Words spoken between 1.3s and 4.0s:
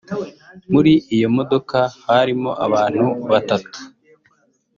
modoka harimo abantu batatu